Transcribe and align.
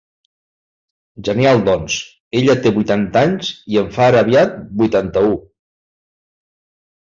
Genial 1.29 1.61
doncs, 1.67 1.97
ella 2.41 2.57
té 2.65 2.73
vuitanta 2.79 3.23
anys, 3.27 3.53
en 3.85 3.95
fa 4.01 4.09
ara 4.11 4.27
aviat 4.29 4.59
vuitanta-u. 4.83 5.41